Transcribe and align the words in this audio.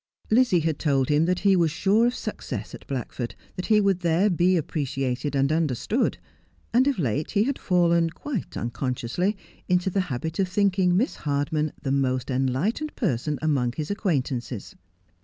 Lizzie 0.31 0.61
had 0.61 0.79
told 0.79 1.09
him 1.09 1.25
that 1.25 1.41
he 1.41 1.55
was 1.55 1.69
sure 1.69 2.07
of 2.07 2.15
success 2.15 2.73
at 2.73 2.87
Blackford, 2.87 3.35
that 3.55 3.67
he 3.67 3.79
would 3.79 3.99
there 3.99 4.31
be 4.31 4.57
appreciated 4.57 5.35
and 5.35 5.51
understood; 5.51 6.17
and 6.73 6.87
of 6.87 6.97
late 6.97 7.29
he 7.29 7.43
had 7.43 7.59
fallen, 7.59 8.09
quite 8.09 8.57
unconsciously, 8.57 9.37
into 9.69 9.91
the 9.91 10.01
habit 10.09 10.39
of 10.39 10.47
thinking 10.47 10.97
Miss 10.97 11.17
Hardman 11.17 11.71
the 11.83 11.91
most 11.91 12.31
enlightened 12.31 12.95
person 12.95 13.37
among 13.43 13.73
his 13.73 13.91
acquaint 13.91 14.31
ances. 14.31 14.73